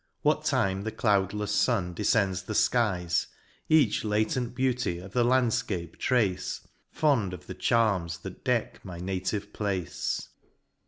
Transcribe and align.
What 0.23 0.43
time 0.45 0.81
the 0.81 0.91
cloudlefs 0.91 1.63
fun 1.63 1.93
defcends 1.93 2.47
the 2.47 2.53
fkies, 2.53 3.27
Each 3.69 4.03
latent 4.03 4.55
beauty 4.55 4.97
of 4.97 5.13
the 5.13 5.23
landfcape 5.23 5.99
trace, 5.99 6.67
Fond 6.89 7.35
of 7.35 7.45
the 7.45 7.53
charms 7.53 8.17
that 8.23 8.43
deck 8.43 8.83
my 8.83 8.97
native 8.97 9.53
place. 9.53 10.29